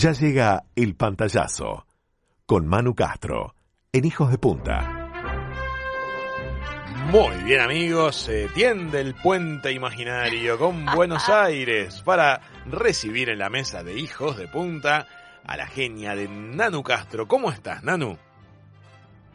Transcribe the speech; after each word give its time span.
Ya 0.00 0.12
llega 0.12 0.62
el 0.76 0.96
pantallazo 0.96 1.84
con 2.46 2.66
Manu 2.66 2.94
Castro 2.94 3.54
en 3.92 4.06
Hijos 4.06 4.30
de 4.30 4.38
Punta. 4.38 4.80
Muy 7.10 7.36
bien 7.44 7.60
amigos, 7.60 8.16
se 8.16 8.48
tiende 8.48 9.02
el 9.02 9.14
puente 9.14 9.72
imaginario 9.72 10.58
con 10.58 10.86
Buenos 10.96 11.28
Aires 11.28 12.00
para 12.00 12.40
recibir 12.64 13.28
en 13.28 13.40
la 13.40 13.50
mesa 13.50 13.82
de 13.82 13.98
Hijos 13.98 14.38
de 14.38 14.48
Punta 14.48 15.06
a 15.44 15.56
la 15.58 15.66
genia 15.66 16.14
de 16.14 16.28
Nanu 16.28 16.82
Castro. 16.82 17.28
¿Cómo 17.28 17.50
estás, 17.50 17.82
Nanu? 17.82 18.16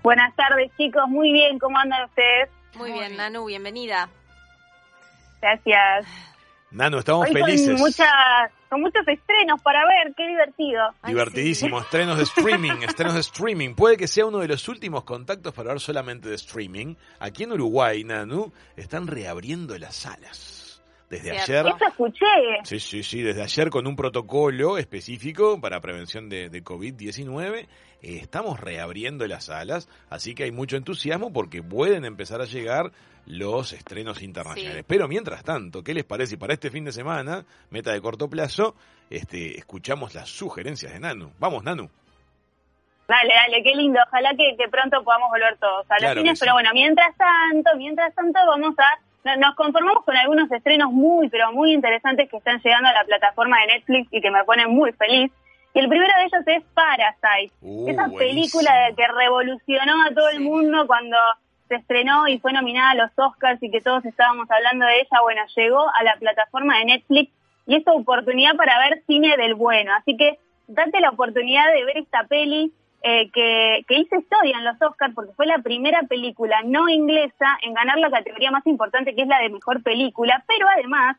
Buenas 0.02 0.36
tardes 0.36 0.72
chicos, 0.78 1.04
muy 1.08 1.32
bien, 1.32 1.60
¿cómo 1.60 1.78
andan 1.78 2.06
ustedes? 2.06 2.50
Muy, 2.76 2.92
bien, 2.92 3.18
Nanu, 3.18 3.46
bienvenida. 3.46 4.10
Gracias. 5.40 6.35
Nanu, 6.72 6.98
estamos 6.98 7.28
Hoy 7.28 7.34
felices. 7.34 7.70
Con, 7.70 7.80
muchas, 7.80 8.08
con 8.70 8.82
muchos 8.82 9.08
estrenos 9.08 9.62
para 9.62 9.80
ver, 9.86 10.14
qué 10.16 10.28
divertido. 10.28 10.82
Divertidísimo, 11.06 11.80
estrenos 11.80 12.18
de 12.18 12.24
streaming, 12.24 12.82
estrenos 12.88 13.14
de 13.14 13.22
streaming. 13.22 13.76
Puede 13.76 13.98
que 13.98 14.08
sea 14.08 14.26
uno 14.26 14.40
de 14.40 14.48
los 14.48 14.68
últimos 14.68 15.04
contactos 15.04 15.54
para 15.54 15.70
hablar 15.70 15.80
solamente 15.80 16.30
de 16.30 16.36
streaming. 16.36 16.96
Aquí 17.20 17.44
en 17.44 17.54
Uruguay, 17.54 18.04
Nanu, 18.04 18.52
están 18.76 19.08
reabriendo 19.08 19.78
las 19.78 19.96
salas. 19.96 20.65
Desde 21.16 21.40
ayer. 21.40 21.66
Eso 21.68 21.88
escuché. 21.88 22.26
Sí, 22.64 22.80
sí, 22.80 23.04
sí, 23.04 23.22
desde 23.22 23.42
ayer 23.44 23.70
con 23.70 23.88
un 23.88 23.96
protocolo 23.96 24.78
específico 24.78 25.60
para 25.62 25.80
prevención 25.82 26.30
de, 26.30 26.50
de 26.50 26.64
COVID-19. 26.64 27.68
Eh, 28.02 28.20
estamos 28.22 28.60
reabriendo 28.60 29.26
las 29.28 29.46
salas, 29.46 29.90
así 30.10 30.36
que 30.36 30.44
hay 30.44 30.52
mucho 30.52 30.78
entusiasmo 30.78 31.32
porque 31.32 31.64
pueden 31.64 32.06
empezar 32.06 32.42
a 32.42 32.46
llegar 32.46 32.92
los 33.26 33.74
estrenos 33.74 34.22
internacionales. 34.22 34.80
Sí. 34.80 34.86
Pero 34.88 35.08
mientras 35.08 35.44
tanto, 35.44 35.84
¿qué 35.84 35.94
les 35.94 36.04
parece? 36.04 36.36
Y 36.36 36.38
para 36.38 36.54
este 36.54 36.70
fin 36.70 36.86
de 36.86 36.92
semana, 36.92 37.46
meta 37.70 37.92
de 37.92 38.02
corto 38.02 38.30
plazo, 38.30 38.76
este, 39.10 39.58
escuchamos 39.58 40.14
las 40.14 40.30
sugerencias 40.30 40.94
de 40.94 41.00
Nanu. 41.00 41.32
Vamos, 41.40 41.64
Nanu. 41.64 41.90
Dale, 43.08 43.34
dale, 43.34 43.64
qué 43.64 43.76
lindo. 43.76 44.00
Ojalá 44.08 44.32
que, 44.32 44.56
que 44.58 44.68
pronto 44.70 45.04
podamos 45.04 45.30
volver 45.30 45.58
todos 45.60 45.86
a 45.90 45.94
los 45.94 46.00
Claro 46.00 46.22
cines. 46.22 46.40
sí. 46.40 46.44
Pero 46.44 46.54
bueno, 46.54 46.70
mientras 46.74 47.16
tanto, 47.18 47.70
mientras 47.78 48.14
tanto 48.16 48.40
vamos 48.48 48.76
a... 48.80 49.05
no- 49.26 49.36
Nos 49.38 49.56
conformamos 49.56 50.06
con 50.06 50.16
algunos 50.16 50.50
estrenos 50.52 50.92
muy, 50.92 51.28
pero 51.30 51.52
muy 51.52 51.74
interesantes 51.74 52.30
que 52.30 52.38
están 52.38 52.62
llegando 52.64 52.88
a 52.90 52.94
la 52.94 53.04
plataforma 53.04 53.60
de 53.62 53.68
Netflix 53.74 54.08
y 54.14 54.22
que 54.22 54.32
me 54.32 54.44
ponen 54.46 54.70
muy 54.70 54.92
feliz. 54.94 55.32
Y 55.74 55.80
el 55.80 55.90
primero 55.90 56.14
de 56.18 56.24
ellos 56.26 56.48
es 56.48 56.64
Parasite. 56.74 57.54
Uh, 57.62 57.90
Esa 57.90 58.08
buenísimo. 58.08 58.18
película 58.62 58.72
que 58.96 59.08
revolucionó 59.08 60.04
a 60.04 60.14
todo 60.14 60.30
el 60.30 60.40
mundo 60.40 60.88
cuando 60.88 61.18
se 61.68 61.76
estrenó 61.76 62.28
y 62.30 62.40
fue 62.40 62.54
nominada 62.54 62.92
a 62.92 62.96
los 62.96 63.12
Oscars 63.18 63.62
y 63.62 63.70
que 63.72 63.82
todos 63.82 64.06
estábamos 64.06 64.50
hablando 64.52 64.86
de 64.86 65.00
ella, 65.02 65.22
bueno, 65.24 65.42
llegó 65.56 65.84
a 65.94 66.04
la 66.04 66.16
plataforma 66.16 66.78
de 66.78 66.86
Netflix 66.86 67.32
y 67.68 67.76
es 67.76 67.84
tu 67.84 67.92
oportunidad 67.92 68.56
para 68.56 68.78
ver 68.80 69.02
cine 69.08 69.36
del 69.36 69.56
bueno. 69.56 69.92
Así 69.96 70.16
que 70.16 70.38
date 70.68 71.00
la 71.02 71.10
oportunidad 71.10 71.74
de 71.74 71.84
ver 71.84 71.98
esta 71.98 72.24
peli 72.26 72.72
eh, 73.08 73.30
que, 73.30 73.86
que 73.88 74.00
hizo 74.00 74.16
historia 74.16 74.58
en 74.58 74.64
los 74.64 74.82
Oscars 74.82 75.14
porque 75.14 75.32
fue 75.34 75.46
la 75.46 75.60
primera 75.60 76.02
película 76.10 76.64
no 76.66 76.90
inglesa 76.90 77.56
en 77.62 77.76
ganar 77.76 78.00
la 78.00 78.10
categoría 78.10 78.50
más 78.50 78.66
importante 78.66 79.14
que 79.14 79.22
es 79.22 79.28
la 79.28 79.38
de 79.42 79.50
mejor 79.50 79.84
película, 79.84 80.44
pero 80.48 80.68
además 80.68 81.16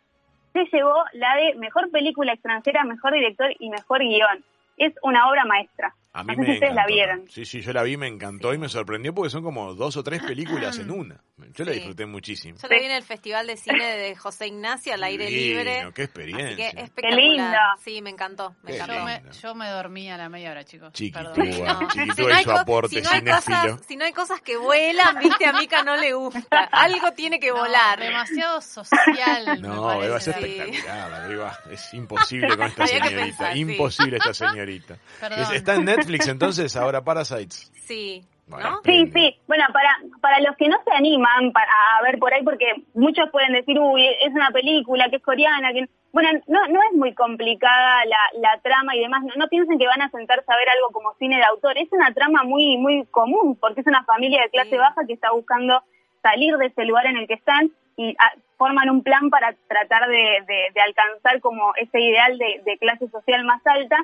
se 0.52 0.64
llevó 0.64 0.96
la 1.12 1.36
de 1.36 1.54
mejor 1.54 1.88
película 1.92 2.32
extranjera, 2.32 2.82
mejor 2.82 3.12
director 3.12 3.54
y 3.60 3.70
mejor 3.70 4.00
guion. 4.00 4.44
Es 4.76 4.94
una 5.02 5.30
obra 5.30 5.44
maestra. 5.44 5.94
A 6.18 6.24
mí 6.24 6.34
No 6.34 6.34
sé 6.34 6.40
me 6.40 6.46
si 6.46 6.52
ustedes 6.54 6.74
la 6.74 6.82
encantó. 6.82 6.94
vieron. 6.94 7.24
Sí, 7.30 7.44
sí, 7.44 7.60
yo 7.60 7.72
la 7.72 7.82
vi, 7.82 7.96
me 7.96 8.06
encantó 8.08 8.54
y 8.54 8.58
me 8.58 8.68
sorprendió 8.68 9.14
porque 9.14 9.30
son 9.30 9.42
como 9.42 9.74
dos 9.74 9.96
o 9.96 10.02
tres 10.02 10.22
películas 10.22 10.78
en 10.80 10.90
una. 10.90 11.20
Yo 11.54 11.64
la 11.64 11.72
disfruté 11.72 12.06
muchísimo. 12.06 12.58
Yo 12.60 12.68
la 12.68 12.76
vi 12.78 12.84
en 12.86 12.90
el 12.92 13.02
Festival 13.02 13.46
de 13.46 13.56
Cine 13.56 13.84
de 13.96 14.16
José 14.16 14.46
Ignacio 14.46 14.94
al 14.94 15.02
aire 15.04 15.26
Divino, 15.26 15.58
libre. 15.58 15.72
Qué 15.72 15.80
Así 15.82 15.92
que 15.92 16.02
experiencia. 16.04 16.68
espectacular. 16.70 17.18
lindo. 17.20 17.58
Sí, 17.84 18.02
me 18.02 18.10
encantó, 18.10 18.56
me 18.62 18.70
Qué 18.72 18.76
encantó. 18.76 18.94
Yo 18.94 19.04
me, 19.04 19.22
yo 19.42 19.54
me 19.54 19.68
dormí 19.68 20.10
a 20.10 20.16
la 20.16 20.28
media 20.28 20.50
hora, 20.52 20.64
chicos. 20.64 20.92
Chiquitúa, 20.94 21.32
Perdón. 21.34 21.50
No. 21.80 21.88
chiquitúa 21.92 22.14
Si 22.14 22.22
no 22.22 22.42
su 22.42 22.50
aporte 22.52 22.96
si 22.96 23.02
no 23.02 23.10
hay 23.10 23.20
cosas, 23.22 23.80
si 23.86 23.96
no 23.96 24.04
hay 24.06 24.12
cosas 24.12 24.40
que 24.40 24.56
vuelan, 24.56 25.18
viste, 25.18 25.44
a 25.46 25.52
Mica 25.52 25.82
no 25.82 25.96
le 25.96 26.12
gusta. 26.14 26.40
Algo 26.72 27.12
tiene 27.12 27.38
que 27.38 27.48
No, 27.48 27.56
volar. 27.56 27.98
demasiado 28.00 28.60
social. 28.62 29.60
No. 29.60 30.02
Eva 30.02 30.16
es 30.16 30.28
espectacular, 30.28 31.30
Eva. 31.30 31.58
Es 31.70 31.92
imposible 31.94 32.56
con 32.56 32.66
esta 32.66 32.86
señorita. 32.86 33.16
pensar, 33.20 33.52
sí. 33.52 33.58
imposible 33.60 34.16
esta 34.16 34.34
señorita. 34.34 34.98
Perdón. 35.20 35.54
Está 35.54 35.74
en 35.74 35.84
Netflix 35.84 36.05
entonces 36.28 36.76
ahora 36.76 37.02
Parasites. 37.02 37.70
Sí, 37.74 38.24
Bueno. 38.46 38.70
¿no? 38.70 38.80
Sí, 38.84 39.10
sí. 39.14 39.36
Bueno, 39.46 39.64
para, 39.72 39.90
para 40.20 40.40
los 40.40 40.56
que 40.56 40.68
no 40.68 40.76
se 40.84 40.92
animan 40.92 41.52
para, 41.52 41.70
a 41.98 42.02
ver 42.02 42.18
por 42.18 42.32
ahí, 42.32 42.42
porque 42.44 42.66
muchos 42.94 43.28
pueden 43.30 43.52
decir, 43.52 43.78
uy, 43.78 44.06
es 44.22 44.32
una 44.32 44.50
película 44.50 45.08
que 45.10 45.16
es 45.16 45.22
coreana, 45.22 45.72
que... 45.72 45.86
Bueno, 46.12 46.30
no, 46.46 46.66
no 46.68 46.80
es 46.90 46.96
muy 46.96 47.12
complicada 47.14 48.04
la, 48.06 48.18
la 48.40 48.58
trama 48.62 48.96
y 48.96 49.00
demás. 49.00 49.22
No, 49.24 49.34
no 49.36 49.48
piensen 49.48 49.78
que 49.78 49.86
van 49.86 50.00
a 50.00 50.10
sentarse 50.10 50.44
a 50.50 50.56
ver 50.56 50.68
algo 50.70 50.90
como 50.92 51.12
cine 51.18 51.36
de 51.36 51.44
autor. 51.44 51.76
Es 51.76 51.92
una 51.92 52.14
trama 52.14 52.42
muy, 52.44 52.78
muy 52.78 53.04
común, 53.10 53.58
porque 53.60 53.82
es 53.82 53.86
una 53.86 54.02
familia 54.04 54.40
de 54.42 54.48
clase 54.50 54.70
Sí. 54.70 54.76
baja 54.78 55.02
que 55.06 55.12
está 55.12 55.30
buscando 55.32 55.82
salir 56.22 56.56
de 56.56 56.66
ese 56.66 56.84
lugar 56.86 57.06
en 57.06 57.18
el 57.18 57.26
que 57.28 57.34
están 57.34 57.70
y 57.98 58.14
ah, 58.18 58.32
forman 58.56 58.88
un 58.90 59.02
plan 59.02 59.28
para 59.28 59.54
tratar 59.68 60.08
de, 60.08 60.42
de- 60.46 60.70
de 60.74 60.80
alcanzar 60.80 61.40
como 61.40 61.74
ese 61.76 62.00
ideal 62.00 62.38
de, 62.38 62.62
de 62.64 62.78
clase 62.78 63.08
social 63.08 63.44
más 63.44 63.60
alta. 63.66 63.98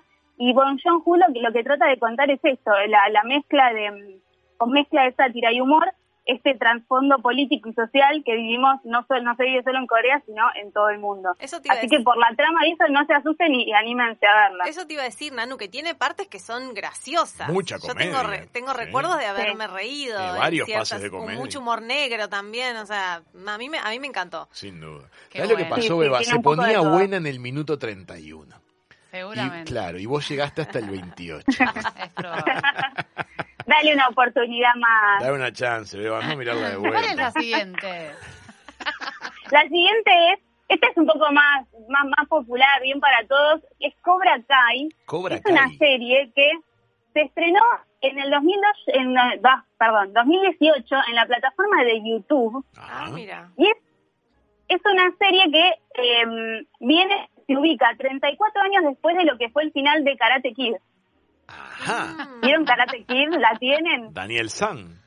Y 0.45 0.53
Bon 0.55 0.77
Joon-ho 0.83 1.17
lo, 1.17 1.33
que- 1.33 1.41
lo 1.41 1.53
que 1.53 1.63
trata 1.63 1.87
de 1.87 1.99
contar 1.99 2.31
es 2.31 2.41
esto, 2.43 2.71
la, 2.89 3.09
la 3.11 3.23
mezcla 3.25 3.73
de 3.73 3.91
mm, 3.93 4.21
con 4.57 4.71
mezcla 4.73 5.05
de 5.05 5.13
sátira 5.15 5.53
y 5.53 5.61
humor, 5.61 5.93
este 6.25 6.55
trasfondo 6.55 7.19
político 7.19 7.69
y 7.69 7.73
social 7.75 8.23
que 8.25 8.37
vivimos 8.37 8.77
no, 8.85 9.05
so- 9.09 9.21
no 9.21 9.35
se 9.37 9.43
vive 9.45 9.63
solo 9.65 9.79
en 9.79 9.87
Corea, 9.89 10.23
sino 10.25 10.45
en 10.55 10.73
todo 10.73 10.89
el 10.89 10.99
mundo. 11.01 11.31
Eso 11.41 11.61
te 11.61 11.67
iba 11.69 11.75
a 11.75 11.79
Así 11.79 11.89
que 11.89 12.01
por 12.01 12.17
la 12.17 12.29
trama 12.37 12.65
y 12.67 12.73
eso 12.73 12.85
no 12.91 13.05
se 13.07 13.13
asusten 13.15 13.53
y, 13.55 13.65
y 13.65 13.73
anímense 13.73 14.25
a 14.27 14.49
verla. 14.49 14.65
Eso 14.67 14.87
te 14.87 14.95
iba 14.95 15.03
a 15.03 15.07
decir, 15.07 15.33
Nanu, 15.33 15.57
que 15.57 15.67
tiene 15.69 15.95
partes 15.97 16.29
que 16.29 16.39
son 16.39 16.75
graciosas. 16.75 17.49
Mucha 17.49 17.77
Yo 17.79 17.93
tengo, 17.95 18.17
comedia, 18.23 18.41
re- 18.43 18.47
tengo 18.53 18.71
sí. 18.73 18.79
recuerdos 18.79 19.19
de 19.19 19.27
haberme 19.27 19.67
reído. 19.67 20.19
En 20.21 20.39
varios 20.39 20.67
ciertas- 20.67 20.91
pases 20.91 21.03
de 21.03 21.11
Con 21.11 21.21
comedia. 21.23 21.41
mucho 21.41 21.59
humor 21.59 21.83
negro 21.83 22.29
también, 22.29 22.77
o 22.77 22.87
sea, 22.87 23.23
a 23.47 23.59
mí 23.59 23.69
me, 23.69 23.79
a 23.79 23.91
mí 23.91 23.99
me 23.99 24.07
encantó. 24.07 24.49
Sin 24.53 24.81
duda. 24.81 25.09
Qué 25.29 25.39
¿Sabes 25.39 25.51
lo 25.53 25.57
que 25.57 25.65
pasó, 25.67 25.83
Sí, 25.83 25.89
sí, 25.89 25.95
Eva? 26.07 26.19
tiene 26.19 26.25
Se 26.33 26.37
de 26.37 26.43
ponía 26.43 26.81
buena 26.83 27.17
en 27.17 27.27
el 27.27 27.41
minuto 27.41 27.79
31. 27.81 28.62
Y, 29.13 29.17
Seguramente. 29.17 29.71
claro, 29.71 29.99
y 29.99 30.07
vos 30.07 30.27
llegaste 30.29 30.63
hasta 30.63 30.79
el 30.79 30.89
28. 30.91 31.45
Es 31.49 32.09
probable. 32.15 32.55
Dale 33.67 33.95
una 33.95 34.09
oportunidad 34.09 34.75
más. 34.77 35.21
Dale 35.23 35.35
una 35.35 35.53
chance, 35.53 36.03
Eva, 36.03 36.23
no 36.23 36.37
mirarla 36.37 36.71
de 36.71 36.77
¿Cuál 36.79 36.95
es 37.05 37.15
la 37.17 37.31
vuelta. 37.31 37.41
siguiente? 37.41 38.11
La 39.51 39.63
siguiente 39.63 40.11
es, 40.33 40.41
esta 40.69 40.89
es 40.89 40.97
un 40.97 41.07
poco 41.07 41.31
más, 41.33 41.67
más, 41.89 42.05
más 42.17 42.29
popular, 42.29 42.81
bien 42.83 43.01
para 43.01 43.25
todos, 43.27 43.61
es 43.81 43.95
Cobra 44.03 44.41
Kai. 44.49 44.89
Cobra 45.05 45.37
es 45.37 45.43
una 45.47 45.65
Kai. 45.65 45.77
serie 45.77 46.33
que 46.35 46.51
se 47.13 47.21
estrenó 47.23 47.63
en 48.01 48.19
el 48.19 48.31
2002, 48.31 48.73
en, 48.89 49.19
ah, 49.19 49.65
perdón, 49.79 50.13
2018 50.15 50.97
en 51.09 51.15
la 51.15 51.27
plataforma 51.27 51.85
de 51.85 52.01
YouTube. 52.03 52.65
Ah, 52.77 53.09
mira. 53.13 53.51
Y 53.57 53.67
es, 53.69 53.77
es 54.69 54.81
una 54.85 55.15
serie 55.19 55.45
que 55.53 55.69
eh, 56.03 56.67
viene, 56.81 57.31
se 57.53 57.59
ubica 57.61 57.95
34 57.97 58.63
años 58.63 58.85
después 58.91 59.17
de 59.17 59.25
lo 59.25 59.37
que 59.39 59.49
fue 59.51 59.65
el 59.65 59.73
final 59.73 60.05
de 60.05 60.17
Karate 60.17 60.53
Kid. 60.53 60.75
Ajá. 61.49 62.29
¿Vieron 62.43 62.65
Karate 62.65 63.05
Kid? 63.05 63.29
¿La 63.39 63.57
tienen? 63.59 64.13
Daniel 64.13 64.49
San. 64.51 65.01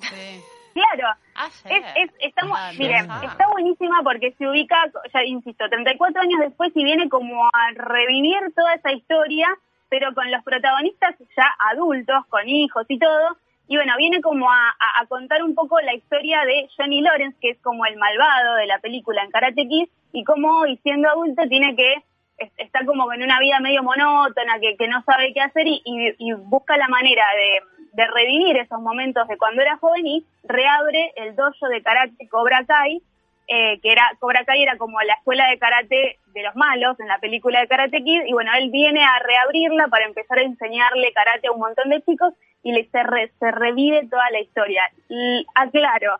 Sí. 0.00 0.40
Claro. 0.74 1.14
Ayer. 1.36 1.82
Es, 1.96 2.10
es, 2.10 2.16
estamos, 2.20 2.58
Ah, 2.60 2.72
miren, 2.76 3.06
bien. 3.06 3.30
está 3.30 3.46
buenísima 3.52 4.00
porque 4.02 4.32
se 4.32 4.48
ubica, 4.48 4.76
ya 5.12 5.22
insisto, 5.24 5.68
34 5.68 6.20
años 6.22 6.40
después 6.40 6.72
y 6.74 6.82
viene 6.82 7.08
como 7.08 7.44
a 7.46 7.70
revivir 7.74 8.52
toda 8.56 8.74
esa 8.74 8.92
historia, 8.92 9.46
pero 9.88 10.12
con 10.14 10.30
los 10.32 10.42
protagonistas 10.42 11.14
ya 11.36 11.46
adultos, 11.72 12.26
con 12.28 12.48
hijos 12.48 12.86
y 12.88 12.98
todo. 12.98 13.36
Y 13.66 13.76
bueno, 13.76 13.94
viene 13.96 14.20
como 14.20 14.50
a, 14.50 14.74
contar 15.08 15.42
un 15.42 15.54
poco 15.54 15.80
la 15.80 15.94
historia 15.94 16.44
de 16.44 16.68
Johnny 16.76 17.00
Lawrence, 17.00 17.36
que 17.40 17.50
es 17.50 17.58
como 17.62 17.86
el 17.86 17.96
malvado 17.96 18.56
de 18.56 18.66
la 18.66 18.78
película 18.78 19.22
en 19.22 19.30
Karate 19.30 19.66
Kid, 19.66 19.88
y 20.12 20.24
cómo, 20.24 20.60
hoy 20.60 20.78
siendo 20.82 21.08
adulto, 21.08 21.42
tiene 21.48 21.74
que 21.74 21.94
es- 22.38 22.52
está 22.58 22.84
como 22.84 23.10
en 23.12 23.22
una 23.22 23.38
vida 23.38 23.60
medio 23.60 23.82
monótona, 23.82 24.58
que, 24.60 24.76
que 24.76 24.88
no 24.88 25.02
sabe 25.04 25.32
qué 25.32 25.40
hacer 25.40 25.66
y, 25.66 25.80
y- 25.84 26.14
y 26.18 26.32
busca 26.32 26.76
la 26.76 26.88
manera 26.88 27.24
de, 27.36 27.84
de 27.92 28.06
revivir 28.10 28.56
esos 28.56 28.80
momentos 28.80 29.26
de 29.28 29.38
cuando 29.38 29.62
era 29.62 29.76
joven 29.78 30.06
y 30.06 30.24
reabre 30.42 31.12
el 31.16 31.34
dojo 31.36 31.68
de 31.68 31.82
karate 31.82 32.28
Cobra 32.28 32.64
Kai, 32.66 33.00
eh, 33.46 33.78
que 33.80 33.92
era 33.92 34.10
Cobra 34.18 34.44
Kai 34.44 34.62
era 34.62 34.76
como 34.78 35.00
la 35.02 35.14
escuela 35.14 35.48
de 35.48 35.58
karate 35.58 36.18
de 36.34 36.42
los 36.42 36.54
malos 36.56 36.98
en 37.00 37.08
la 37.08 37.18
película 37.18 37.60
de 37.60 37.68
Karate 37.68 38.02
Kid 38.04 38.22
y 38.26 38.32
bueno, 38.32 38.50
él 38.58 38.70
viene 38.70 39.02
a 39.04 39.18
reabrirla 39.20 39.88
para 39.88 40.04
empezar 40.04 40.38
a 40.38 40.42
enseñarle 40.42 41.12
karate 41.12 41.46
a 41.48 41.52
un 41.52 41.60
montón 41.60 41.88
de 41.90 42.02
chicos 42.02 42.34
y 42.62 42.72
le 42.72 42.84
se, 42.90 43.02
re- 43.02 43.32
se 43.38 43.50
revive 43.52 44.06
toda 44.10 44.28
la 44.30 44.40
historia. 44.40 44.82
Y 45.08 45.46
aclaro, 45.54 46.18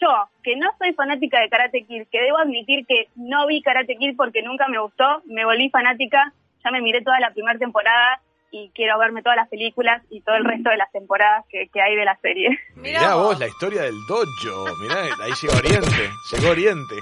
yo, 0.00 0.08
que 0.42 0.56
no 0.56 0.70
soy 0.78 0.92
fanática 0.94 1.40
de 1.40 1.48
Karate 1.48 1.84
Kid, 1.86 2.08
que 2.10 2.20
debo 2.20 2.38
admitir 2.38 2.84
que 2.86 3.08
no 3.14 3.46
vi 3.46 3.62
Karate 3.62 3.96
Kid 3.96 4.16
porque 4.16 4.42
nunca 4.42 4.66
me 4.68 4.78
gustó, 4.78 5.22
me 5.26 5.44
volví 5.44 5.70
fanática, 5.70 6.32
ya 6.64 6.70
me 6.70 6.80
miré 6.82 7.02
toda 7.02 7.20
la 7.20 7.30
primera 7.30 7.58
temporada 7.58 8.20
y 8.50 8.70
quiero 8.74 8.98
verme 8.98 9.22
todas 9.22 9.36
las 9.36 9.48
películas 9.48 10.02
y 10.10 10.20
todo 10.22 10.36
el 10.36 10.44
resto 10.44 10.70
de 10.70 10.76
las 10.78 10.90
temporadas 10.92 11.44
que, 11.48 11.68
que 11.68 11.80
hay 11.82 11.96
de 11.96 12.04
la 12.04 12.16
serie. 12.16 12.48
Mirá 12.76 13.14
vos 13.16 13.38
la 13.38 13.46
historia 13.48 13.82
del 13.82 13.94
dojo. 14.08 14.66
Mirá, 14.80 15.02
ahí 15.22 15.32
llegó 15.40 15.56
Oriente. 15.58 16.10
Llegó 16.32 16.50
Oriente. 16.50 16.94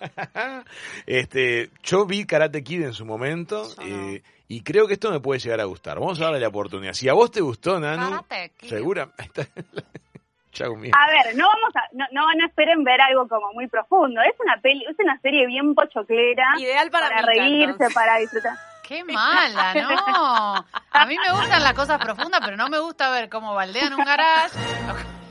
este, 1.06 1.70
yo 1.82 2.06
vi 2.06 2.26
Karate 2.26 2.62
Kid 2.62 2.82
en 2.82 2.92
su 2.92 3.04
momento 3.04 3.68
no. 3.78 3.84
eh, 3.84 4.22
y 4.48 4.62
creo 4.62 4.86
que 4.86 4.94
esto 4.94 5.10
me 5.10 5.20
puede 5.20 5.40
llegar 5.40 5.60
a 5.60 5.64
gustar. 5.64 5.98
Vamos 5.98 6.20
a 6.20 6.24
darle 6.24 6.40
la 6.40 6.48
oportunidad. 6.48 6.92
Si 6.92 7.08
a 7.08 7.14
vos 7.14 7.30
te 7.30 7.40
gustó, 7.40 7.80
Nanu, 7.80 8.10
Karate 8.10 8.52
Kid. 8.56 8.68
segura. 8.68 9.08
Chau. 10.52 10.72
A 10.74 10.78
ver, 10.78 11.36
no 11.36 11.46
vamos 11.46 11.76
a, 11.76 11.82
no, 11.92 12.06
no, 12.12 12.22
no 12.34 12.46
esperen 12.46 12.82
ver 12.82 12.98
algo 13.02 13.28
como 13.28 13.52
muy 13.52 13.66
profundo. 13.66 14.22
Es 14.22 14.34
una 14.40 14.56
peli, 14.62 14.84
es 14.88 14.96
una 14.98 15.20
serie 15.20 15.46
bien 15.46 15.74
pochoclera. 15.74 16.54
Ideal 16.58 16.90
para 16.90 17.20
reírse, 17.20 17.64
entonces. 17.64 17.94
para 17.94 18.16
disfrutar. 18.18 18.56
Qué 18.82 19.04
mala, 19.04 19.74
¿no? 19.74 20.64
A 20.92 21.06
mí 21.06 21.16
me 21.18 21.32
gustan 21.32 21.62
las 21.62 21.74
cosas 21.74 21.98
profundas, 21.98 22.40
pero 22.42 22.56
no 22.56 22.68
me 22.70 22.78
gusta 22.78 23.10
ver 23.10 23.28
cómo 23.28 23.52
baldean 23.52 23.92
un 23.92 24.04
garage 24.04 24.56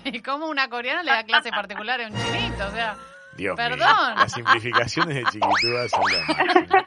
y 0.04 0.22
cómo 0.22 0.48
una 0.48 0.70
coreana 0.70 1.02
le 1.02 1.12
da 1.12 1.24
clase 1.24 1.50
particular 1.50 2.02
a 2.02 2.08
un 2.08 2.14
chinito. 2.14 2.68
O 2.68 2.72
sea, 2.72 2.96
Dios 3.36 3.56
mío. 3.58 3.70
Perdón. 3.70 4.16
Las 4.16 4.32
simplificaciones 4.34 5.16
de 5.16 5.24
chiquitudas 5.26 5.92
son 5.92 6.02
máximo. 6.02 6.86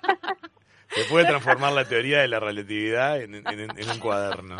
Se 0.90 1.04
puede 1.04 1.26
transformar 1.26 1.72
la 1.72 1.84
teoría 1.84 2.20
de 2.20 2.28
la 2.28 2.40
relatividad 2.40 3.20
en, 3.20 3.34
en- 3.34 3.46
en 3.78 3.90
un 3.90 3.98
cuaderno. 3.98 4.56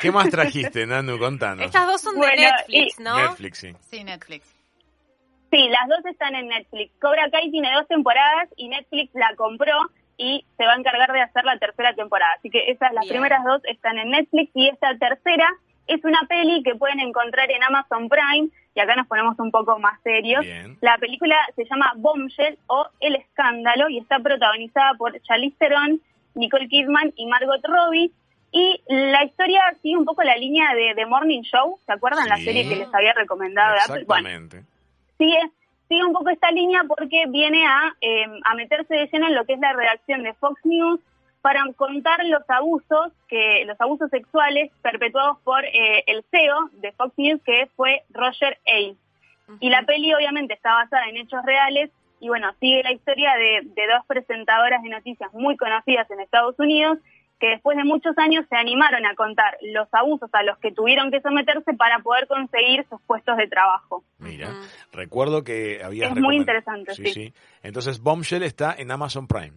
¿Qué 0.00 0.10
más 0.10 0.28
trajiste, 0.28 0.86
Nanu? 0.86 1.18
Contanos. 1.18 1.64
Estas 1.66 1.86
dos 1.86 2.00
son 2.00 2.14
de 2.14 2.18
Bueno, 2.20 2.42
Netflix, 2.42 2.98
y- 2.98 3.02
¿no? 3.02 3.16
Netflix, 3.16 3.58
sí. 3.58 3.72
sí, 3.90 4.04
Netflix. 4.04 4.54
Sí, 5.50 5.68
las 5.68 5.88
dos 5.88 6.04
están 6.10 6.34
en 6.34 6.48
Netflix. 6.48 6.92
Cobra 7.00 7.30
Kai 7.30 7.50
tiene 7.50 7.72
dos 7.74 7.86
temporadas 7.86 8.48
y 8.56 8.68
Netflix 8.68 9.14
la 9.14 9.34
compró 9.36 9.74
y 10.16 10.44
se 10.56 10.64
va 10.64 10.72
a 10.72 10.76
encargar 10.76 11.12
de 11.12 11.20
hacer 11.22 11.44
la 11.44 11.58
tercera 11.58 11.94
temporada. 11.94 12.32
Así 12.38 12.50
que 12.50 12.70
esas, 12.70 12.92
las 12.92 13.02
Bien. 13.04 13.14
primeras 13.14 13.44
dos 13.44 13.60
están 13.64 13.98
en 13.98 14.10
Netflix 14.10 14.50
y 14.54 14.68
esta 14.68 14.96
tercera 14.98 15.48
es 15.86 16.04
una 16.04 16.20
peli 16.28 16.62
que 16.62 16.74
pueden 16.74 17.00
encontrar 17.00 17.50
en 17.50 17.62
Amazon 17.62 18.08
Prime 18.08 18.48
y 18.74 18.80
acá 18.80 18.96
nos 18.96 19.06
ponemos 19.06 19.38
un 19.38 19.50
poco 19.50 19.78
más 19.78 20.00
serios. 20.02 20.42
Bien. 20.44 20.78
La 20.80 20.96
película 20.98 21.36
se 21.54 21.64
llama 21.64 21.92
Bombshell 21.96 22.58
o 22.68 22.86
El 23.00 23.16
Escándalo 23.16 23.88
y 23.88 23.98
está 23.98 24.18
protagonizada 24.18 24.94
por 24.94 25.20
Charlize 25.22 25.56
Theron, 25.58 26.00
Nicole 26.34 26.68
Kidman 26.68 27.12
y 27.16 27.26
Margot 27.26 27.60
Robbie. 27.64 28.10
Y 28.52 28.82
la 28.86 29.24
historia 29.24 29.62
sigue 29.80 29.96
un 29.96 30.04
poco 30.04 30.22
la 30.22 30.36
línea 30.36 30.74
de 30.74 30.94
The 30.94 31.06
Morning 31.06 31.42
Show, 31.42 31.78
¿se 31.86 31.92
acuerdan 31.92 32.28
la 32.28 32.36
serie 32.36 32.68
que 32.68 32.76
les 32.76 32.94
había 32.94 33.14
recomendado 33.14 33.72
de 33.72 33.80
Apple? 33.80 34.04
Bueno, 34.06 34.28
Exactamente. 34.28 34.68
sigue, 35.16 35.40
sigue 35.88 36.04
un 36.04 36.12
poco 36.12 36.28
esta 36.28 36.50
línea 36.50 36.82
porque 36.86 37.24
viene 37.28 37.66
a, 37.66 37.94
eh, 38.02 38.26
a 38.44 38.54
meterse 38.54 38.94
de 38.94 39.08
lleno 39.10 39.28
en 39.28 39.34
lo 39.34 39.46
que 39.46 39.54
es 39.54 39.58
la 39.58 39.72
redacción 39.72 40.22
de 40.22 40.34
Fox 40.34 40.60
News 40.64 41.00
para 41.42 41.64
contar 41.74 42.24
los 42.24 42.48
abusos 42.48 43.12
que 43.28 43.64
los 43.66 43.78
abusos 43.80 44.08
sexuales 44.10 44.70
perpetuados 44.80 45.38
por 45.40 45.64
eh, 45.64 46.04
el 46.06 46.24
CEO 46.30 46.70
de 46.74 46.92
Fox 46.92 47.12
News 47.18 47.42
que 47.44 47.68
fue 47.76 48.02
Roger 48.10 48.58
Ailes. 48.66 48.96
Y 49.60 49.68
la 49.68 49.82
peli 49.82 50.14
obviamente 50.14 50.54
está 50.54 50.72
basada 50.72 51.08
en 51.08 51.18
hechos 51.18 51.44
reales 51.44 51.90
y 52.20 52.28
bueno, 52.28 52.52
sigue 52.60 52.82
la 52.84 52.92
historia 52.92 53.34
de, 53.34 53.68
de 53.74 53.86
dos 53.88 54.06
presentadoras 54.06 54.82
de 54.82 54.88
noticias 54.88 55.30
muy 55.34 55.56
conocidas 55.56 56.10
en 56.10 56.20
Estados 56.20 56.54
Unidos 56.58 56.98
que 57.42 57.48
después 57.48 57.76
de 57.76 57.82
muchos 57.82 58.16
años 58.18 58.46
se 58.48 58.54
animaron 58.54 59.04
a 59.04 59.16
contar 59.16 59.58
los 59.62 59.88
abusos 59.90 60.30
a 60.32 60.44
los 60.44 60.56
que 60.58 60.70
tuvieron 60.70 61.10
que 61.10 61.20
someterse 61.20 61.74
para 61.74 61.98
poder 61.98 62.28
conseguir 62.28 62.86
sus 62.88 63.02
puestos 63.02 63.36
de 63.36 63.48
trabajo. 63.48 64.04
Mira, 64.18 64.48
recuerdo 64.92 65.42
que 65.42 65.82
había 65.82 66.06
Es 66.06 66.14
muy 66.14 66.36
interesante, 66.36 66.94
sí. 66.94 67.34
Entonces, 67.64 67.98
Bombshell 67.98 68.44
está 68.44 68.72
en 68.78 68.92
Amazon 68.92 69.26
Prime. 69.26 69.54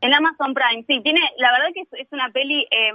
En 0.00 0.14
Amazon 0.14 0.54
Prime, 0.54 0.84
sí, 0.86 1.00
tiene, 1.02 1.20
la 1.36 1.52
verdad 1.52 1.68
que 1.74 1.82
es, 2.00 2.08
una 2.10 2.30
peli, 2.30 2.66
eh, 2.70 2.92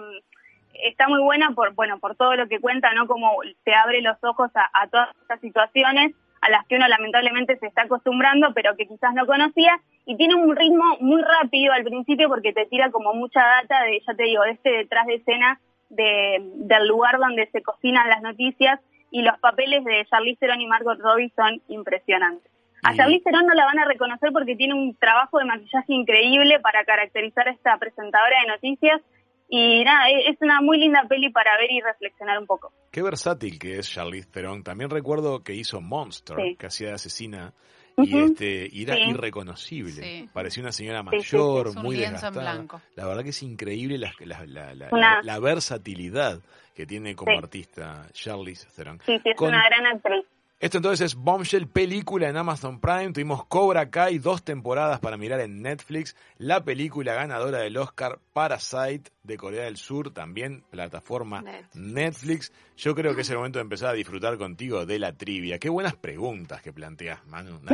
está 0.84 1.08
muy 1.08 1.22
buena 1.22 1.52
por, 1.52 1.74
bueno, 1.76 2.00
por 2.00 2.16
todo 2.16 2.36
lo 2.36 2.48
que 2.48 2.60
cuenta, 2.60 2.94
¿no? 2.94 3.08
Como 3.08 3.32
te 3.64 3.76
abre 3.76 4.02
los 4.02 4.18
ojos 4.24 4.50
a, 4.56 4.88
todas 4.88 5.10
estas 5.22 5.40
situaciones 5.40 6.16
a 6.42 6.50
las 6.50 6.66
que 6.68 6.76
uno 6.76 6.88
lamentablemente 6.88 7.58
se 7.58 7.68
está 7.68 7.84
acostumbrando, 7.84 8.54
pero 8.54 8.76
que 8.76 8.88
quizás 8.88 9.14
no 9.14 9.26
conocía, 9.26 9.80
y 10.06 10.16
tiene 10.18 10.36
un 10.36 10.56
ritmo 10.56 10.98
muy 11.00 11.22
rápido 11.22 11.74
al 11.74 11.84
principio 11.84 12.28
porque 12.28 12.54
te 12.54 12.66
tira 12.66 12.92
como 12.92 13.14
mucha 13.14 13.40
data 13.40 13.84
de, 13.84 14.02
ya 14.06 14.14
te 14.14 14.24
digo, 14.24 14.44
este 14.44 14.70
detrás 14.70 15.08
de 15.08 15.16
escena 15.16 15.60
de, 15.90 16.38
del 16.56 16.88
lugar 16.88 17.18
donde 17.18 17.50
se 17.52 17.62
cocinan 17.62 18.10
las 18.10 18.22
noticias, 18.22 18.80
y 19.12 19.22
los 19.22 19.38
papeles 19.40 19.84
de 19.86 20.06
Charlize 20.10 20.40
Theron 20.40 20.60
y 20.60 20.68
Margot 20.68 21.00
Robbie 21.00 21.32
son 21.36 21.62
impresionantes. 21.68 22.52
A 22.88 22.96
Charlize 22.96 23.24
Theron 23.24 23.46
no 23.46 23.54
la 23.54 23.66
van 23.66 23.80
a 23.80 23.86
reconocer 23.86 24.32
porque 24.32 24.56
tiene 24.56 24.74
un 24.74 24.96
trabajo 24.96 25.40
de 25.40 25.46
maquillaje 25.46 25.94
increíble 25.94 26.60
para 26.62 26.84
caracterizar 26.86 27.48
a 27.48 27.52
esta 27.52 27.78
presentadora 27.78 28.36
de 28.42 28.48
noticias. 28.52 29.02
Y 29.48 29.84
nada, 29.84 30.10
e- 30.10 30.30
es 30.30 30.38
una 30.42 30.60
muy 30.62 30.80
linda 30.80 31.04
peli 31.08 31.30
para 31.30 31.56
ver 31.58 31.72
y 31.72 31.80
reflexionar 31.82 32.40
un 32.40 32.48
poco. 32.48 32.72
Qué 32.92 33.02
versátil 33.04 33.60
que 33.60 33.78
es 33.80 33.90
Charlize 33.92 34.30
Theron. 34.32 34.64
También 34.64 34.90
recuerdo 34.90 35.44
que 35.44 35.54
hizo 35.54 35.82
Monster, 35.82 36.36
Sí. 36.38 36.56
que 36.58 36.66
hacía 36.68 36.88
de 36.90 36.94
asesina, 36.96 37.54
y, 37.98 38.18
este, 38.24 38.68
y 38.72 38.84
era 38.84 38.96
Sí. 38.96 39.02
irreconocible. 39.12 39.92
Sí. 40.04 40.30
Parecía 40.34 40.64
una 40.64 40.72
señora 40.72 41.02
Sí, 41.12 41.20
sí, 41.22 41.36
mayor, 41.38 41.68
un 41.70 41.84
muy 41.84 41.96
desgastada. 41.96 42.42
blanco. 42.42 42.82
La 42.96 43.06
verdad 43.06 43.24
que 43.24 43.30
es 43.30 43.44
increíble 43.44 43.98
la, 44.00 44.12
la, 44.20 44.46
la- 44.48 44.74
la- 44.74 44.88
Una- 44.92 45.16
la- 45.18 45.34
la 45.34 45.40
versatilidad 45.40 46.40
que 46.76 46.86
tiene 46.86 47.16
como 47.16 47.32
Sí. 47.32 47.38
artista 47.38 48.08
Charlize 48.14 48.68
Theron. 48.76 49.00
Sí, 49.06 49.18
sí, 49.24 49.30
es 49.30 49.36
Con- 49.38 49.50
una 49.50 49.64
gran 49.70 49.86
actriz. 49.96 50.26
Esto 50.58 50.78
entonces 50.78 51.08
es 51.08 51.16
Bombshell, 51.16 51.68
película 51.68 52.30
en 52.30 52.38
Amazon 52.38 52.80
Prime. 52.80 53.12
Tuvimos 53.12 53.46
Cobra 53.46 53.90
Kai, 53.90 54.20
dos 54.20 54.42
temporadas 54.42 55.02
para 55.02 55.18
mirar 55.18 55.42
en 55.42 55.62
Netflix. 55.62 56.16
La 56.38 56.64
película 56.64 57.14
ganadora 57.14 57.60
del 57.60 57.76
Oscar, 57.76 58.20
Parasite, 58.32 59.12
de 59.24 59.36
Corea 59.36 59.66
del 59.66 59.76
Sur, 59.76 60.14
también 60.14 60.64
plataforma 60.72 61.42
Netflix. 61.42 61.76
Netflix. 61.76 62.54
Yo 62.78 62.96
creo 62.96 63.16
que 63.16 63.22
es 63.22 63.30
el 63.30 63.36
momento 63.36 63.60
de 63.60 63.64
empezar 63.64 63.90
a 63.90 63.94
disfrutar 63.94 64.38
contigo 64.38 64.86
de 64.86 64.98
la 64.98 65.12
trivia. 65.12 65.60
Qué 65.60 65.68
buenas 65.68 65.98
preguntas 65.98 66.62
que 66.62 66.72
planteas, 66.72 67.26
Manu. 67.28 67.60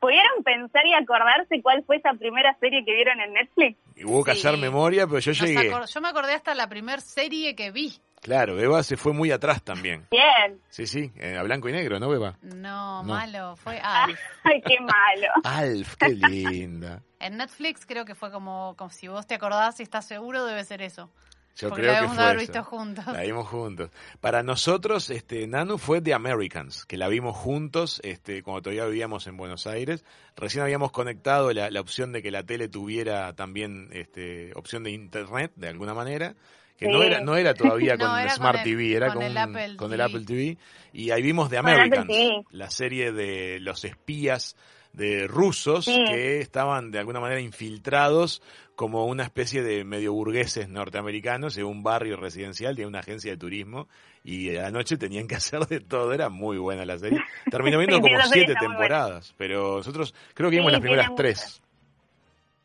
¿Pudieron 0.00 0.42
pensar 0.42 0.84
y 0.84 0.94
acordarse 0.94 1.62
cuál 1.62 1.84
fue 1.84 1.98
esa 1.98 2.14
primera 2.14 2.56
serie 2.58 2.84
que 2.84 2.92
vieron 2.92 3.20
en 3.20 3.34
Netflix? 3.34 3.78
Y 3.96 4.04
hubo 4.04 4.24
que 4.24 4.32
Sí. 4.34 4.38
hacer 4.46 4.58
memoria, 4.58 5.06
pero 5.06 5.18
yo 5.20 5.30
Nos 5.32 5.40
llegué. 5.40 5.70
Yo 5.92 6.00
me 6.00 6.08
acordé 6.08 6.34
hasta 6.34 6.54
la 6.54 6.68
primer 6.68 7.00
serie 7.00 7.54
que 7.54 7.70
vi. 7.70 7.98
Claro, 8.20 8.58
Eva 8.60 8.82
se 8.84 8.96
fue 8.96 9.12
muy 9.12 9.32
atrás 9.32 9.62
también. 9.64 10.06
Bien. 10.10 10.60
Sí, 10.68 10.86
sí, 10.86 11.10
eh, 11.16 11.36
a 11.36 11.42
blanco 11.42 11.68
y 11.68 11.72
negro, 11.72 11.98
¿no, 11.98 12.14
Eva? 12.14 12.38
No, 12.42 13.02
No. 13.02 13.14
malo. 13.14 13.56
Fue 13.56 13.80
Alf. 13.82 14.18
Ay, 14.44 14.62
qué 14.64 14.78
malo. 14.80 15.32
Alf, 15.42 15.96
qué 15.96 16.10
linda. 16.10 17.02
En 17.18 17.36
Netflix 17.36 17.84
creo 17.84 18.04
que 18.04 18.14
fue 18.14 18.30
como, 18.30 18.74
como 18.76 18.90
si 18.90 19.08
vos 19.08 19.26
te 19.26 19.34
acordás 19.34 19.80
y 19.80 19.82
estás 19.82 20.06
seguro, 20.06 20.44
debe 20.44 20.62
ser 20.64 20.82
eso. 20.82 21.10
Yo 21.56 21.68
Porque 21.68 21.82
creo 21.82 21.92
la 21.92 22.00
que 22.00 22.08
fue 22.08 22.24
haber 22.24 22.50
eso. 22.50 22.64
juntos. 22.64 23.06
La 23.06 23.20
vimos 23.22 23.46
juntos. 23.48 23.90
Para 24.20 24.42
nosotros, 24.42 25.10
este, 25.10 25.46
Nanu 25.46 25.76
fue 25.78 26.00
The 26.00 26.14
Americans, 26.14 26.86
que 26.86 26.96
la 26.96 27.08
vimos 27.08 27.36
juntos, 27.36 28.00
este, 28.04 28.42
cuando 28.42 28.62
todavía 28.62 28.86
vivíamos 28.86 29.26
en 29.26 29.36
Buenos 29.36 29.66
Aires. 29.66 30.02
Recién 30.34 30.64
habíamos 30.64 30.92
conectado 30.92 31.52
la, 31.52 31.70
la 31.70 31.80
opción 31.80 32.10
de 32.12 32.22
que 32.22 32.30
la 32.30 32.42
tele 32.42 32.68
tuviera 32.68 33.34
también, 33.34 33.90
este, 33.92 34.52
opción 34.54 34.82
de 34.82 34.92
internet, 34.92 35.52
de 35.56 35.68
alguna 35.68 35.92
manera. 35.94 36.34
Que 36.78 36.88
no 36.88 37.02
era, 37.02 37.20
no 37.20 37.36
era 37.36 37.54
todavía 37.54 37.96
No, 37.98 38.06
con 38.06 38.14
el 38.18 38.20
era 38.22 38.28
con 38.30 38.36
Smart 38.38 38.58
el- 38.58 38.64
TV, 38.64 38.96
era 38.96 39.06
con 39.08 39.16
con, 39.16 39.22
el 39.24 39.36
Apple 39.36 39.76
con 39.76 39.92
el 39.92 39.98
TV. 39.98 40.02
Apple 40.04 40.24
TV. 40.24 40.58
Y 40.94 41.10
ahí 41.10 41.22
vimos 41.22 41.50
The 41.50 41.56
Con 41.58 41.68
Americans, 41.68 42.08
la 42.50 42.70
serie 42.70 43.12
de 43.12 43.60
los 43.60 43.84
espías 43.84 44.56
de 44.92 45.26
rusos 45.26 45.84
Sí. 45.86 46.04
que 46.06 46.40
estaban 46.40 46.90
de 46.90 46.98
alguna 46.98 47.20
manera 47.20 47.40
infiltrados 47.40 48.42
como 48.74 49.06
una 49.06 49.22
especie 49.24 49.62
de 49.62 49.84
medio 49.84 50.12
burgueses 50.12 50.68
norteamericanos 50.68 51.56
en 51.56 51.64
un 51.64 51.82
barrio 51.82 52.16
residencial 52.16 52.74
de 52.74 52.86
una 52.86 53.00
agencia 53.00 53.30
de 53.30 53.36
turismo 53.36 53.88
y 54.24 54.54
a 54.56 54.62
la 54.62 54.70
noche 54.70 54.96
tenían 54.96 55.26
que 55.28 55.34
hacer 55.36 55.66
de 55.66 55.80
todo, 55.80 56.12
era 56.12 56.28
muy 56.28 56.58
buena 56.58 56.84
la 56.84 56.98
serie. 56.98 57.20
Terminó 57.50 57.78
viendo 57.78 57.96
Sí, 57.96 58.02
como 58.02 58.22
siete 58.24 58.54
temporadas, 58.58 59.34
pero 59.38 59.76
nosotros 59.78 60.14
creo 60.34 60.50
que 60.50 60.56
vimos 60.56 60.70
Sí, 60.70 60.72
las 60.72 60.80
primeras 60.80 61.14
tres. 61.14 61.62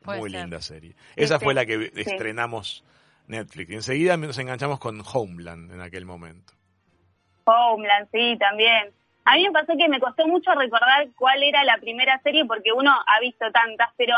Puede 0.04 0.20
muy 0.20 0.32
ser. 0.32 0.42
linda 0.42 0.62
serie. 0.62 0.96
Esa 1.16 1.38
sí, 1.40 1.44
fue 1.44 1.54
la 1.54 1.66
que 1.66 1.92
estrenamos 1.96 2.84
Netflix. 3.28 3.70
Y 3.72 3.76
enseguida 3.76 4.16
nos 4.18 4.38
enganchamos 4.38 4.80
con 4.80 5.02
Homeland 5.14 5.72
en 5.74 5.82
aquel 5.82 6.06
momento. 6.06 6.54
Homeland, 7.46 8.08
sí, 8.12 8.38
también. 8.40 8.92
A 9.30 9.36
mí 9.36 9.44
me 9.44 9.52
pasó 9.52 9.74
que 9.78 9.90
me 9.90 10.00
costó 10.00 10.26
mucho 10.26 10.52
recordar 10.54 11.10
cuál 11.18 11.44
era 11.44 11.62
la 11.66 11.78
primera 11.80 12.18
serie 12.24 12.46
porque 12.46 12.72
uno 12.72 12.92
ha 13.06 13.20
visto 13.20 13.52
tantas, 13.52 13.90
pero 13.98 14.16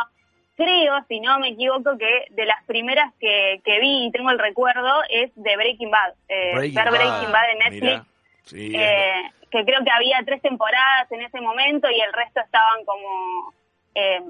creo, 0.56 1.04
si 1.08 1.20
no 1.20 1.40
me 1.40 1.50
equivoco, 1.50 1.98
que 1.98 2.26
de 2.30 2.46
las 2.46 2.64
primeras 2.66 3.12
que, 3.20 3.60
que 3.66 3.80
vi 3.80 4.06
y 4.06 4.12
tengo 4.12 4.30
el 4.30 4.38
recuerdo 4.38 5.02
es 5.10 5.32
de 5.36 5.56
Breaking 5.56 5.90
Bad. 5.90 6.14
Eh, 6.28 6.54
ver 6.54 6.92
Breaking 6.92 7.32
Bad 7.32 7.52
en 7.52 7.60
Netflix. 7.60 8.06
Sí, 8.44 8.76
eh, 8.76 9.32
que 9.50 9.66
creo 9.66 9.84
que 9.84 9.92
había 9.92 10.22
tres 10.26 10.44
temporadas 10.44 11.12
en 11.12 11.22
ese 11.22 11.42
momento 11.42 11.90
y 11.90 12.00
el 12.00 12.14
resto 12.14 12.40
estaban 12.42 12.86
como 12.86 13.54
eh, 13.96 14.22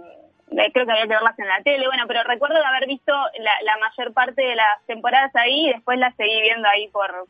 eh, 0.52 0.72
creo 0.74 0.86
que 0.86 0.92
había 0.92 1.04
que 1.04 1.10
verlas 1.10 1.40
en 1.40 1.48
la 1.48 1.62
tele 1.62 1.88
bueno 1.88 2.04
pero 2.08 2.24
recuerdo 2.24 2.58
de 2.58 2.66
haber 2.66 2.88
visto 2.88 3.14
la, 3.40 3.52
la 3.64 3.78
mayor 3.78 4.14
parte 4.14 4.42
de 4.42 4.56
las 4.56 4.86
temporadas 4.88 5.34
ahí 5.36 5.68
y 5.68 5.74
después 5.74 6.00
las 6.00 6.16
seguí 6.16 6.42
viendo 6.42 6.68
ahí 6.68 6.88
por 6.90 7.28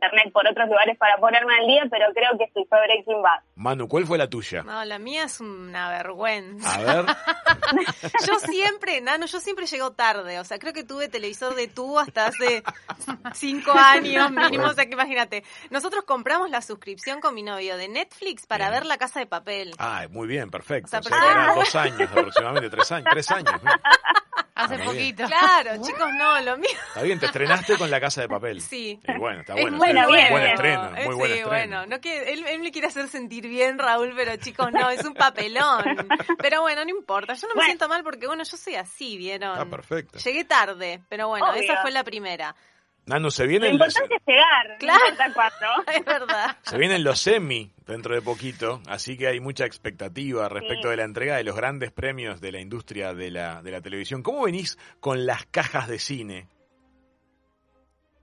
internet 0.00 0.32
por 0.32 0.48
otros 0.48 0.68
lugares 0.68 0.96
para 0.96 1.18
ponerme 1.18 1.54
al 1.60 1.66
día, 1.66 1.82
pero 1.90 2.06
creo 2.14 2.38
que 2.38 2.46
sí, 2.54 2.66
fue 2.68 2.78
Breaking 2.80 3.22
Bad. 3.22 3.40
Manu, 3.56 3.86
¿cuál 3.86 4.06
fue 4.06 4.16
la 4.16 4.28
tuya? 4.28 4.62
No, 4.62 4.82
la 4.84 4.98
mía 4.98 5.24
es 5.24 5.40
una 5.40 5.90
vergüenza. 5.90 6.74
A 6.74 6.78
ver. 6.78 7.04
Yo 8.26 8.38
siempre, 8.40 9.00
Nano, 9.00 9.26
yo 9.26 9.40
siempre 9.40 9.66
llego 9.66 9.92
tarde. 9.92 10.38
O 10.38 10.44
sea, 10.44 10.58
creo 10.58 10.72
que 10.72 10.84
tuve 10.84 11.08
televisor 11.08 11.54
de 11.54 11.68
tubo 11.68 11.98
hasta 12.00 12.26
hace 12.26 12.62
cinco 13.34 13.72
años 13.72 14.30
mínimo. 14.30 14.64
O 14.64 14.74
sea, 14.74 14.86
que 14.86 14.92
imagínate. 14.92 15.44
Nosotros 15.70 16.04
compramos 16.04 16.50
la 16.50 16.62
suscripción 16.62 17.20
con 17.20 17.34
mi 17.34 17.42
novio 17.42 17.76
de 17.76 17.88
Netflix 17.88 18.46
para 18.46 18.66
Bien. 18.68 18.80
ver 18.80 18.86
La 18.86 18.98
Casa 18.98 19.20
de 19.20 19.26
Papel. 19.26 19.74
Ah, 19.78 20.06
muy 20.10 20.26
bien, 20.28 20.50
perfecto. 20.50 20.86
O 20.86 20.90
sea, 20.90 21.00
O 21.00 21.02
sea, 21.02 21.10
pero- 21.10 21.22
que 21.26 21.30
eran 21.30 21.54
dos 21.54 21.74
años 21.76 22.10
aproximadamente, 22.10 22.70
tres 22.70 22.92
años, 22.92 23.08
tres 23.12 23.30
años. 23.30 23.62
¿no? 23.62 23.70
Hace 24.54 24.74
Ah, 24.74 24.76
bien. 24.76 24.84
poquito. 24.88 25.24
Claro, 25.26 25.82
chicos, 25.82 26.08
no, 26.18 26.40
lo 26.40 26.58
mío. 26.58 26.68
Está 26.88 27.00
bien, 27.02 27.18
te 27.18 27.26
estrenaste 27.26 27.78
con 27.78 27.90
la 27.90 27.98
casa 27.98 28.20
de 28.20 28.28
papel. 28.28 28.60
Sí. 28.60 29.00
Y 29.08 29.18
bueno, 29.18 29.40
está 29.40 29.54
Es 29.54 29.62
bueno. 29.62 29.76
muy 29.78 29.88
está 29.88 30.06
bueno, 30.06 30.28
Buen 30.30 30.42
bien. 30.42 30.52
estreno, 30.54 30.80
buen 30.90 30.96
sí, 31.16 31.22
estreno. 31.24 31.48
bueno, 31.48 31.86
no 31.86 32.00
que, 32.00 32.32
él, 32.32 32.44
él 32.46 32.60
me 32.60 32.70
quiere 32.70 32.88
hacer 32.88 33.08
sentir 33.08 33.48
bien, 33.48 33.78
Raúl, 33.78 34.12
pero 34.14 34.36
chicos, 34.36 34.70
no, 34.70 34.90
es 34.90 35.02
un 35.04 35.14
papelón. 35.14 35.82
Pero 36.38 36.60
bueno, 36.60 36.84
no 36.84 36.90
importa, 36.90 37.32
yo 37.34 37.48
no 37.48 37.54
me 37.60 37.64
Bueno. 37.66 37.78
siento 37.78 37.88
mal 37.88 38.02
porque, 38.04 38.26
bueno, 38.26 38.42
yo 38.44 38.56
soy 38.56 38.74
así, 38.76 39.16
¿vieron? 39.16 39.52
Está 39.52 39.66
perfecto. 39.66 40.18
Llegué 40.18 40.44
tarde, 40.44 41.00
pero 41.08 41.28
bueno, 41.28 41.50
Obvio. 41.50 41.62
esa 41.62 41.82
fue 41.82 41.90
la 41.90 42.04
primera. 42.04 42.54
Nano, 43.06 43.30
se 43.30 43.44
Lo 43.44 43.48
vienen, 43.48 43.72
importante 43.72 44.14
es 44.14 44.22
llegar, 44.26 44.76
Claro. 44.78 45.00
no. 45.60 45.82
Es 45.94 46.04
verdad. 46.04 46.56
se 46.62 46.76
vienen 46.78 47.02
los 47.02 47.18
semi 47.18 47.72
dentro 47.86 48.14
de 48.14 48.22
poquito, 48.22 48.80
así 48.88 49.16
que 49.16 49.26
hay 49.26 49.40
mucha 49.40 49.64
expectativa 49.64 50.48
respecto 50.48 50.84
Sí. 50.84 50.90
de 50.90 50.96
la 50.98 51.04
entrega 51.04 51.36
de 51.36 51.44
los 51.44 51.56
grandes 51.56 51.90
premios 51.92 52.40
de 52.40 52.52
la 52.52 52.60
industria 52.60 53.14
de 53.14 53.30
la, 53.30 53.62
de 53.62 53.70
la 53.70 53.80
televisión. 53.80 54.22
¿Cómo 54.22 54.44
venís 54.44 54.78
con 55.00 55.26
las 55.26 55.46
cajas 55.46 55.88
de 55.88 55.98
cine? 55.98 56.46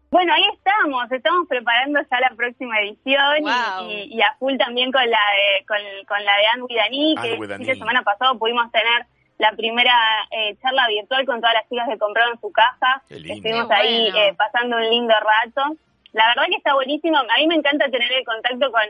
Bueno, 0.10 0.34
ahí 0.34 0.44
estamos, 0.56 1.12
estamos 1.12 1.48
preparando 1.50 2.00
ya 2.10 2.20
la 2.22 2.34
próxima 2.38 2.80
edición 2.80 3.40
y- 3.40 3.42
Wow. 3.42 3.90
y, 3.90 4.16
y 4.18 4.22
a 4.22 4.34
full 4.40 4.56
también 4.58 4.90
con 4.92 5.02
la 5.10 5.20
de, 5.36 5.66
con, 5.66 5.78
con 6.08 6.24
la 6.24 6.32
de 6.38 6.46
Anne 6.54 6.64
with 6.64 6.76
Dani, 6.78 7.16
Anne 7.18 7.40
que 7.40 7.48
Dani. 7.48 7.66
de 7.66 7.76
semana 7.76 8.04
pasado 8.04 8.40
pudimos 8.40 8.72
tener 8.72 9.06
la 9.38 9.52
primera 9.52 9.94
eh, 10.32 10.56
charla 10.62 10.88
virtual 10.88 11.26
con 11.26 11.40
todas 11.42 11.54
las 11.54 11.70
chicas 11.70 11.88
que 11.90 11.98
compraron 11.98 12.40
su 12.40 12.52
casa. 12.52 13.02
Estuvimos 13.10 13.70
ahí 13.72 14.10
bueno. 14.12 14.18
eh, 14.18 14.34
pasando 14.38 14.78
un 14.78 14.90
lindo 14.90 15.14
rato. 15.14 15.78
La 16.14 16.28
verdad 16.30 16.46
que 16.50 16.56
está 16.58 16.74
buenísimo. 16.74 17.18
A 17.18 17.38
mí 17.38 17.48
me 17.48 17.56
encanta 17.56 17.90
tener 17.90 18.12
el 18.12 18.26
contacto 18.26 18.72
con, 18.72 18.82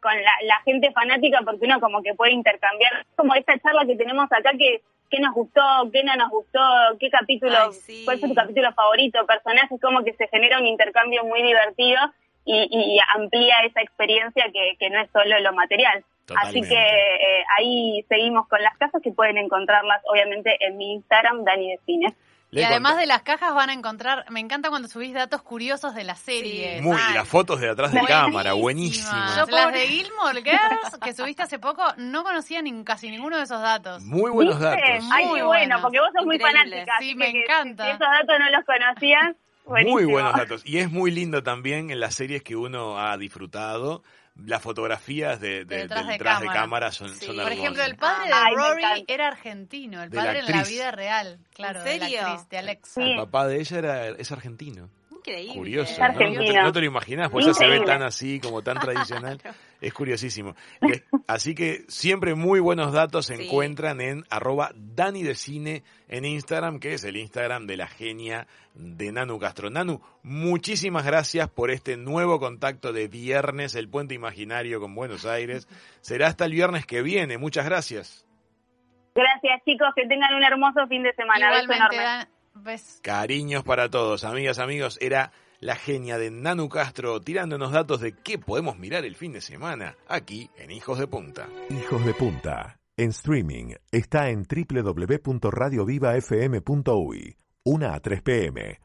con 0.00 0.14
la, 0.22 0.32
la 0.44 0.60
gente 0.64 0.92
fanática 0.92 1.40
porque 1.44 1.64
uno 1.66 1.80
como 1.80 2.02
que 2.02 2.14
puede 2.14 2.32
intercambiar. 2.32 3.04
Como 3.16 3.34
esta 3.34 3.58
charla 3.58 3.84
que 3.86 3.96
tenemos 3.96 4.30
acá 4.30 4.52
que 4.56 4.82
qué 5.10 5.20
nos 5.20 5.34
gustó, 5.34 5.62
qué 5.92 6.02
no 6.02 6.16
nos 6.16 6.30
gustó, 6.30 6.60
qué 6.98 7.08
capítulo, 7.10 7.56
Ay, 7.66 7.72
sí. 7.72 8.02
cuál 8.04 8.18
fue 8.18 8.28
tu 8.28 8.34
capítulo 8.34 8.72
favorito, 8.72 9.24
personajes, 9.24 9.80
como 9.80 10.02
que 10.02 10.12
se 10.14 10.26
genera 10.28 10.58
un 10.58 10.66
intercambio 10.66 11.24
muy 11.24 11.42
divertido 11.42 12.00
y, 12.44 12.68
y 12.70 12.98
amplía 13.14 13.54
esa 13.64 13.82
experiencia 13.82 14.46
que, 14.52 14.76
que 14.78 14.90
no 14.90 15.00
es 15.00 15.10
solo 15.12 15.38
lo 15.40 15.52
material. 15.52 16.04
Así 16.36 16.60
que 16.62 16.74
eh, 16.74 17.44
ahí 17.58 18.04
seguimos 18.08 18.48
con 18.48 18.60
las 18.62 18.76
casas 18.78 19.00
que 19.02 19.12
pueden 19.12 19.38
encontrarlas 19.38 20.00
obviamente 20.10 20.56
en 20.60 20.76
mi 20.76 20.94
Instagram, 20.94 21.44
Dani 21.44 21.70
de 21.72 21.78
Cine. 21.86 22.14
Y 22.52 22.62
además 22.62 22.92
conté- 22.92 23.00
de 23.00 23.06
las 23.08 23.22
cajas 23.22 23.54
van 23.54 23.70
a 23.70 23.72
encontrar, 23.72 24.24
me 24.30 24.38
encanta 24.40 24.68
cuando 24.70 24.88
subís 24.88 25.12
datos 25.12 25.42
curiosos 25.42 25.94
de 25.94 26.04
la 26.04 26.14
serie. 26.14 26.76
Sí. 26.76 26.82
Muy, 26.82 26.96
las 27.12 27.28
fotos 27.28 27.60
de 27.60 27.68
atrás 27.68 27.92
de 27.92 28.00
cámara, 28.02 28.52
buenísimas. 28.54 29.36
Yo 29.36 29.46
las 29.46 29.72
de 29.72 29.80
Gilmore 29.86 30.42
Girls 30.42 30.96
que 31.02 31.12
subiste 31.12 31.42
hace 31.42 31.58
poco 31.58 31.82
no 31.98 32.22
conocía 32.22 32.62
ni, 32.62 32.84
casi 32.84 33.10
ninguno 33.10 33.36
de 33.36 33.42
esos 33.42 33.60
datos. 33.60 34.02
Muy 34.04 34.30
buenos 34.30 34.58
¿Viste? 34.60 34.64
datos. 34.76 35.08
Ay, 35.12 35.24
Muy 35.26 35.40
bueno, 35.42 35.46
buenos. 35.48 35.80
porque 35.82 35.98
vos 36.00 36.08
sos 36.16 36.24
muy 36.24 36.38
fanática. 36.38 36.94
Sí, 37.00 37.14
me 37.16 37.32
que 37.32 37.42
encanta. 37.42 37.84
Si 37.84 37.90
esos 37.90 38.00
datos 38.00 38.36
no 38.38 38.50
los 38.50 38.64
conocías, 38.64 39.36
buenísimo. 39.64 39.94
Muy 39.96 40.04
buenos 40.12 40.32
datos. 40.36 40.62
Y 40.64 40.78
es 40.78 40.90
muy 40.90 41.10
lindo 41.10 41.42
también 41.42 41.90
en 41.90 41.98
las 42.00 42.14
series 42.14 42.42
que 42.44 42.54
uno 42.56 42.98
ha 42.98 43.16
disfrutado. 43.18 44.02
Las 44.44 44.60
fotografías 44.62 45.40
de, 45.40 45.64
de- 45.64 45.76
Detrás 45.78 46.00
del 46.00 46.06
de 46.08 46.12
detrás 46.12 46.40
de 46.40 46.46
cámara. 46.48 46.92
son, 46.92 47.08
Sí. 47.14 47.26
son 47.26 47.36
Por 47.36 47.52
ejemplo, 47.52 47.82
el 47.82 47.96
padre 47.96 48.28
de 48.28 48.34
Ay, 48.34 48.54
Rory 48.54 49.04
era 49.08 49.28
argentino, 49.28 50.02
el 50.02 50.10
De 50.10 50.16
la 50.16 50.24
padre 50.24 50.38
en 50.40 50.50
la 50.56 50.62
vida 50.64 50.90
real, 50.90 51.38
claro, 51.54 51.78
¿En 51.80 51.84
de 51.86 51.98
la 51.98 52.06
serio? 52.06 52.20
actriz, 52.26 52.48
de 52.50 52.58
Alexa. 52.58 53.00
Sí. 53.02 53.10
El 53.12 53.16
papá 53.16 53.46
de 53.46 53.60
ella 53.60 53.78
era, 53.78 54.08
es 54.08 54.32
argentino. 54.32 54.90
Increíble. 55.26 55.54
Curioso. 55.54 56.00
¿no? 56.00 56.08
No, 56.08 56.18
te, 56.18 56.24
argentino. 56.24 56.62
no 56.62 56.72
te 56.72 56.80
lo 56.80 56.86
imaginas, 56.86 57.30
pues 57.30 57.46
ya 57.46 57.54
se 57.54 57.66
ve 57.66 57.80
tan 57.80 58.02
así, 58.02 58.38
como 58.40 58.62
tan 58.62 58.78
tradicional. 58.80 59.40
Es 59.80 59.92
curiosísimo. 59.92 60.54
Así 61.26 61.54
que 61.54 61.84
siempre 61.88 62.34
muy 62.34 62.60
buenos 62.60 62.92
datos 62.92 63.26
se 63.26 63.36
Sí. 63.36 63.46
encuentran 63.46 64.00
en 64.00 64.24
arroba 64.30 64.70
Dani 64.74 65.22
de 65.22 65.34
Cine 65.34 65.82
en 66.08 66.24
Instagram, 66.24 66.78
que 66.78 66.94
es 66.94 67.04
el 67.04 67.16
Instagram 67.16 67.66
de 67.66 67.76
la 67.76 67.86
genia 67.88 68.46
de 68.74 69.10
Nanu 69.12 69.38
Castro. 69.38 69.68
Nanu, 69.70 70.00
muchísimas 70.22 71.04
gracias 71.04 71.48
por 71.50 71.70
este 71.70 71.96
nuevo 71.96 72.38
contacto 72.38 72.92
de 72.92 73.08
viernes, 73.08 73.74
el 73.74 73.88
puente 73.88 74.14
imaginario 74.14 74.80
con 74.80 74.94
Buenos 74.94 75.26
Aires. 75.26 75.66
Será 76.00 76.28
hasta 76.28 76.44
el 76.44 76.52
viernes 76.52 76.86
que 76.86 77.02
viene. 77.02 77.36
Muchas 77.38 77.64
gracias. 77.64 78.22
Gracias 79.14 79.62
chicos, 79.64 79.88
que 79.96 80.06
tengan 80.06 80.34
un 80.34 80.44
hermoso 80.44 80.86
fin 80.88 81.02
de 81.02 81.12
semana. 81.14 81.50
Beso 81.50 81.62
Igualmente, 81.64 81.96
enorme. 81.96 82.35
Cariños 83.02 83.64
para 83.64 83.90
todos, 83.90 84.24
amigas, 84.24 84.58
amigos. 84.58 84.96
Era 85.00 85.32
la 85.60 85.76
genia 85.76 86.18
de 86.18 86.30
Nanu 86.30 86.68
Castro 86.68 87.20
tirándonos 87.20 87.72
datos 87.72 88.00
de 88.00 88.12
qué 88.12 88.38
podemos 88.38 88.78
mirar 88.78 89.04
el 89.04 89.16
fin 89.16 89.32
de 89.32 89.40
semana 89.40 89.96
aquí 90.08 90.50
en 90.56 90.70
Hijos 90.70 90.98
de 90.98 91.06
Punta. 91.06 91.48
Hijos 91.70 92.04
de 92.04 92.12
Punta. 92.14 92.78
En 92.96 93.10
streaming 93.10 93.74
está 93.90 94.30
en 94.30 94.44
www.radiovivafm.uy. 94.44 97.36
1 97.64 97.92
a 97.92 98.00
3 98.00 98.22
pm 98.22 98.80